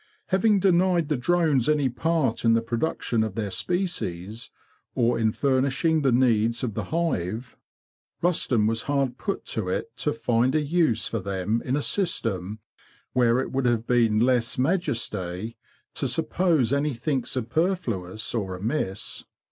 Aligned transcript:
Having 0.29 0.61
denied 0.61 1.09
the 1.09 1.15
drones 1.15 1.69
any 1.69 1.87
part 1.87 2.43
in 2.43 2.53
the 2.55 2.61
production 2.63 3.23
of 3.23 3.35
their 3.35 3.51
species, 3.51 4.49
or 4.95 5.19
in 5.19 5.31
furnishing 5.31 6.01
the 6.01 6.11
needs 6.11 6.63
of 6.63 6.73
the 6.73 6.85
hive, 6.85 7.55
Rusden 8.23 8.65
was 8.67 8.81
hard 8.89 9.19
put 9.19 9.45
to 9.53 9.69
it 9.69 9.95
to 9.97 10.11
find 10.11 10.55
a 10.55 10.59
use 10.61 11.07
for 11.07 11.19
them 11.19 11.61
in 11.63 11.75
a 11.75 11.83
system 11.83 12.57
where 13.13 13.39
it 13.41 13.51
would 13.51 13.67
have 13.67 13.85
been 13.85 14.19
lése 14.19 14.57
majesté 14.57 15.53
to 15.93 16.07
suppose 16.07 16.73
anything 16.73 17.23
superfluous 17.23 18.33
or 18.33 18.55
amiss. 18.55 19.25